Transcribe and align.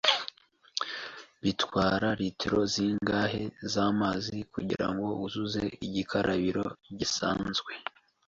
Bitwara 1.43 2.07
litiro 2.19 2.61
zingahe 2.73 3.43
zamazi 3.73 4.37
kugirango 4.53 5.05
wuzuze 5.19 5.61
igikarabiro 5.85 6.65
gisanzwe? 6.97 7.71